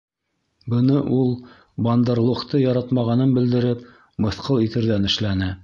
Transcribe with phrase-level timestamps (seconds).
[0.73, 1.29] Быны ул,
[1.87, 3.87] Бандар-логты яратмағанын белдереп,
[4.27, 5.55] мыҫҡыл итерҙән эшләне.